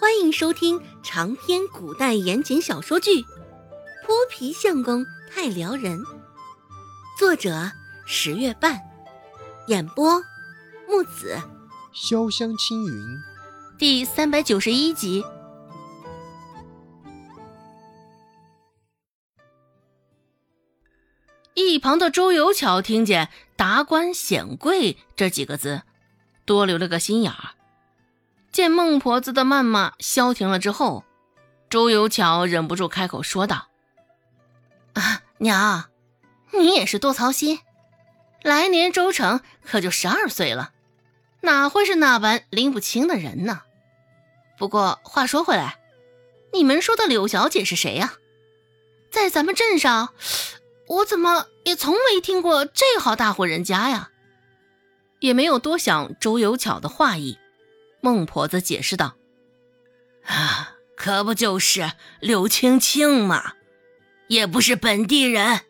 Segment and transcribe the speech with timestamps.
[0.00, 3.20] 欢迎收听长篇古代言情小说剧
[4.06, 5.98] 《泼皮相公太撩人》，
[7.18, 7.72] 作者
[8.06, 8.80] 十月半，
[9.66, 10.22] 演播
[10.86, 11.36] 木子
[11.92, 13.18] 潇湘青云，
[13.76, 15.24] 第三百九十一集。
[21.54, 25.82] 一旁的周有巧听见“达官显贵”这几个字，
[26.44, 27.57] 多留了个心眼儿。
[28.50, 31.04] 见孟婆子的谩骂消停了之后，
[31.70, 33.68] 周有巧忍不住开口说道
[34.94, 35.90] ：“啊，娘，
[36.52, 37.60] 你也是多操心。
[38.42, 40.72] 来年周成可就十二岁了，
[41.42, 43.62] 哪会是那般拎不清的人呢？
[44.56, 45.78] 不过话说回来，
[46.52, 48.14] 你们说的柳小姐是谁呀？
[49.10, 50.14] 在咱们镇上，
[50.88, 54.10] 我怎么也从没听过这号大户人家呀？”
[55.20, 57.38] 也没有多想周有巧的话意。
[58.00, 59.16] 孟婆子解释道
[60.26, 63.54] ：“啊，可不就是柳青青吗？
[64.28, 65.62] 也不是本地人。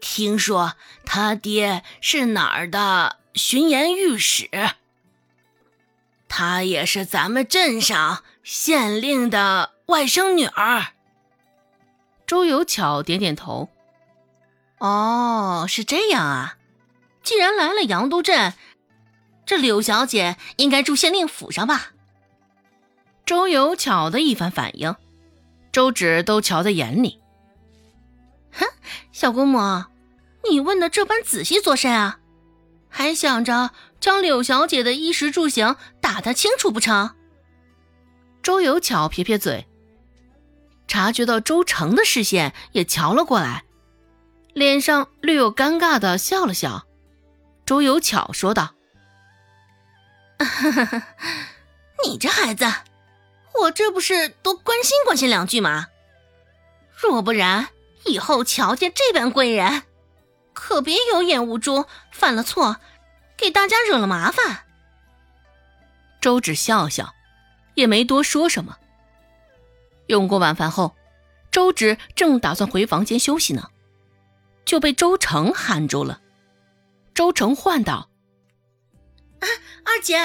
[0.00, 4.50] 听说他爹是哪儿的巡盐御史，
[6.28, 10.88] 她也是咱们镇上县令的外甥女儿。”
[12.26, 13.70] 周有巧点点头
[14.78, 16.56] ：“哦，是这样啊。
[17.22, 18.52] 既然来了阳都镇。”
[19.46, 21.92] 这柳小姐应该住县令府上吧？
[23.24, 24.94] 周有巧的一番反应，
[25.72, 27.20] 周芷都瞧在眼里。
[28.52, 28.66] 哼，
[29.12, 29.84] 小姑母，
[30.50, 32.18] 你问的这般仔细作甚啊？
[32.88, 37.14] 还想着将柳小姐的衣食住行打探清楚不成？
[38.42, 39.66] 周有巧撇撇嘴，
[40.88, 43.64] 察觉到周成的视线也瞧了过来，
[44.54, 46.86] 脸上略有尴尬的笑了笑。
[47.64, 48.75] 周有巧说道。
[50.44, 51.06] 哈哈哈，
[52.04, 52.66] 你这孩子，
[53.60, 55.88] 我这不是多关心关心两句吗？
[56.94, 57.68] 若不然，
[58.04, 59.82] 以后瞧见这般贵人，
[60.52, 62.76] 可别有眼无珠，犯了错，
[63.36, 64.64] 给大家惹了麻烦。
[66.20, 67.14] 周芷笑笑，
[67.74, 68.78] 也没多说什么。
[70.06, 70.96] 用过晚饭后，
[71.50, 73.70] 周芷正打算回房间休息呢，
[74.64, 76.20] 就被周成喊住了。
[77.14, 78.10] 周成唤道。
[79.40, 79.46] 啊，
[79.84, 80.18] 二姐，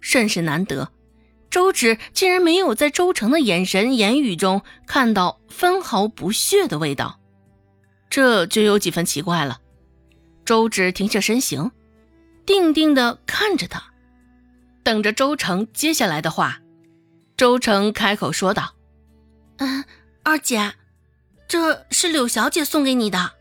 [0.00, 0.92] 甚是难得，
[1.50, 7.20] 周芷竟然没有在周成的眼神言语中看到分毫不屑的味道，
[8.10, 9.60] 这就有几分奇怪了。
[10.44, 11.70] 周芷停下身形，
[12.44, 13.82] 定定的看着他，
[14.84, 16.60] 等着周成接下来的话。
[17.36, 18.74] 周成开口说道
[19.58, 19.84] ：“嗯，
[20.22, 20.74] 二姐，
[21.48, 23.32] 这是柳小姐送给你的。”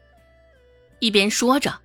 [0.99, 1.81] 一边说着。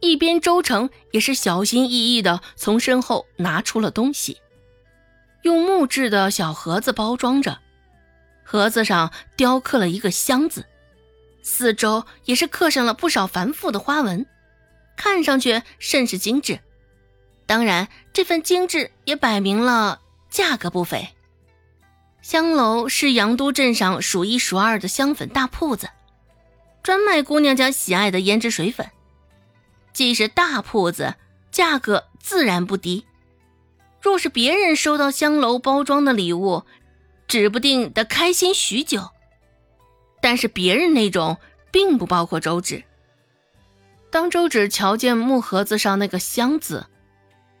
[0.00, 4.38] 一边，周成也是小心翼翼的从身后拿出了东西，
[5.42, 7.58] 用木质的小盒子包装着，
[8.44, 10.66] 盒子上雕刻了一个箱子，
[11.42, 14.24] 四周也是刻上了不少繁复的花纹，
[14.96, 16.60] 看上去甚是精致。
[17.46, 21.08] 当然，这份精致也摆明了价格不菲。
[22.20, 25.88] 香楼是阳都镇上数一数二的香粉大铺子，
[26.82, 28.88] 专卖姑娘家喜爱的胭脂水粉。
[29.98, 31.16] 既是大铺子，
[31.50, 33.04] 价格自然不低。
[34.00, 36.62] 若是别人收到香楼包装的礼物，
[37.26, 39.10] 指不定得开心许久。
[40.22, 41.38] 但是别人那种，
[41.72, 42.84] 并不包括周芷。
[44.08, 46.86] 当周芷瞧见木盒子上那个香字，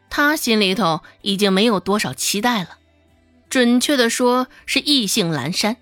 [0.08, 2.78] 他心里头已经没有多少期待了。
[3.50, 5.76] 准确的说，是意兴阑珊。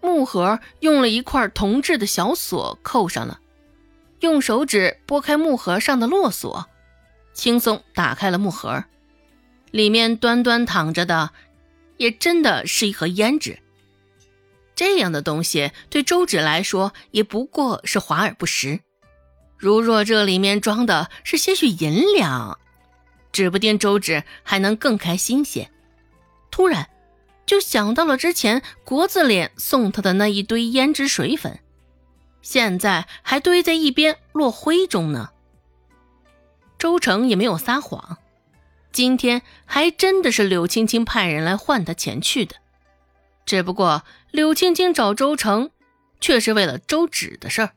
[0.00, 3.38] 木盒用了一块铜制的小锁扣上了。
[4.20, 6.66] 用手指拨开木盒上的落锁，
[7.34, 8.84] 轻松打开了木盒，
[9.70, 11.30] 里面端端躺着的，
[11.98, 13.58] 也真的是一盒胭脂。
[14.74, 18.80] 这样的东西对周芷来说也不过是华而不实。
[19.56, 22.58] 如若这里面装的是些许银两，
[23.32, 25.70] 指不定周芷还能更开心些。
[26.50, 26.88] 突然，
[27.46, 31.58] 就想到了之前国字脸送他的那一堆胭脂水粉。
[32.42, 35.30] 现在还堆在一边落灰中呢。
[36.78, 38.18] 周成也没有撒谎，
[38.92, 42.56] 今天还真的是柳青青派人来换他钱去的。
[43.44, 45.70] 只不过柳青青找周成，
[46.20, 47.70] 却是为了周芷的事儿。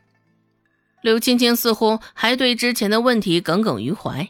[1.02, 4.30] 柳青青似乎还对之前的问题耿耿于怀。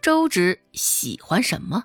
[0.00, 1.84] 周芷喜欢什么？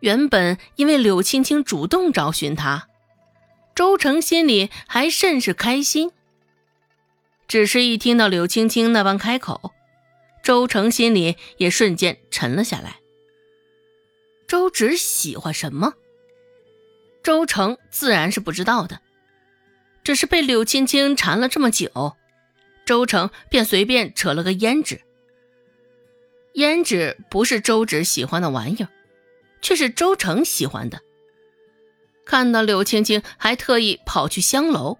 [0.00, 2.88] 原本因为柳青青主动找寻他，
[3.74, 6.10] 周成心里还甚是开心。
[7.48, 9.72] 只是一听到柳青青那般开口，
[10.42, 12.96] 周成心里也瞬间沉了下来。
[14.46, 15.94] 周芷喜欢什么？
[17.22, 19.00] 周成自然是不知道的，
[20.02, 22.16] 只是被柳青青缠了这么久，
[22.84, 25.00] 周成便随便扯了个胭脂。
[26.54, 28.88] 胭脂不是周芷喜欢的玩意儿，
[29.62, 31.00] 却是周成喜欢的。
[32.24, 34.98] 看到柳青青还特意跑去香楼，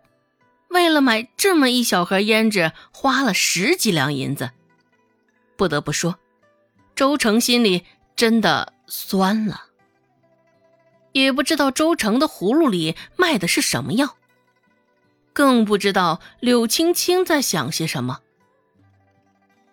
[0.68, 4.50] 为了买这么一小盒胭脂，花了十几两银子。
[5.56, 6.18] 不得不说，
[6.94, 7.84] 周成心里
[8.16, 9.66] 真的酸了。
[11.12, 14.16] 也不知道周成的葫芦里卖的是什么药，
[15.32, 18.20] 更不知道柳青青在想些什么。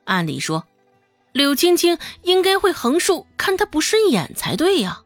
[0.03, 0.67] 按理说，
[1.31, 5.03] 柳青青应该会横竖看他不顺眼才对呀。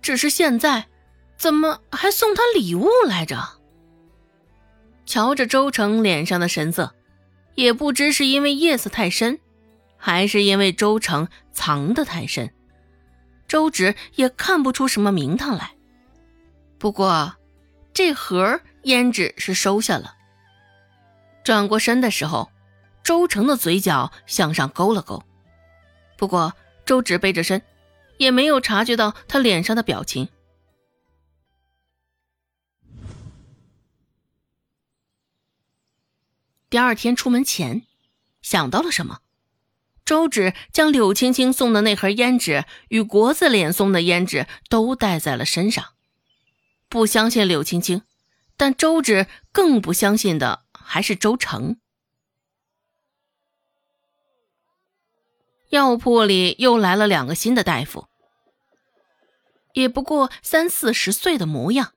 [0.00, 0.86] 只是现在，
[1.36, 3.60] 怎么还送他礼物来着？
[5.06, 6.94] 瞧着周成脸上的神色，
[7.54, 9.38] 也不知是因为夜色太深，
[9.96, 12.52] 还是因为周成藏得太深。
[13.46, 15.72] 周芷也看不出什么名堂来。
[16.78, 17.34] 不过，
[17.94, 20.14] 这盒胭脂是收下了。
[21.42, 22.50] 转过身的时候，
[23.02, 25.22] 周成的嘴角向上勾了勾。
[26.18, 26.52] 不过，
[26.84, 27.62] 周芷背着身。
[28.18, 30.28] 也没有察觉到他脸上的表情。
[36.70, 37.86] 第二天出门前，
[38.42, 39.20] 想到了什么，
[40.04, 45.94] 周芷将柳青青送的那盒胭脂与国字脸送的胭脂都带在了身上。
[46.90, 48.02] 不相信柳青青，
[48.58, 51.78] 但周芷更不相信的还是周成。
[55.70, 58.07] 药铺里又来了两个新的大夫，
[59.78, 61.92] 也不过三四十岁的模样。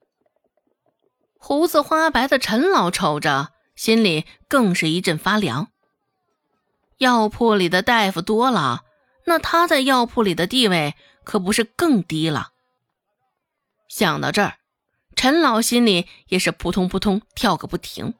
[1.39, 5.69] 胡子花白的陈老瞅着，心里更是一阵发凉。
[6.99, 8.83] 药铺里的大夫多了，
[9.25, 10.93] 那他在药铺里的地位
[11.23, 12.49] 可不是更低了。
[13.87, 14.57] 想到这儿，
[15.15, 18.13] 陈老心里也是扑通扑通跳个不停。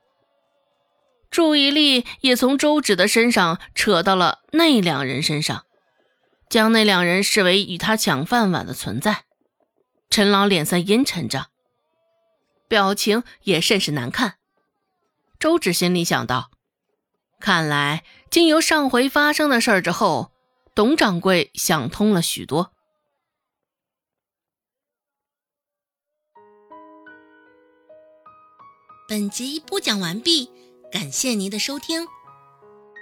[1.30, 5.66] 注意力也从周芷的身上扯到了那两人身上，
[6.50, 9.26] 将那两人视为与他抢饭碗的存在。
[10.12, 11.48] 陈老脸色阴沉着，
[12.68, 14.36] 表情也甚是难看。
[15.40, 16.52] 周芷心里想到：
[17.40, 20.34] 看来经由上回发生的事儿之后，
[20.76, 22.74] 董掌柜想通了许多。
[29.08, 30.52] 本集播讲完毕。
[30.92, 32.06] 感谢您的收听，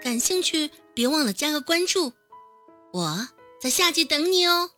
[0.03, 2.13] 感兴趣别忘了加个关注，
[2.93, 3.27] 我
[3.59, 4.69] 在下集等你哦。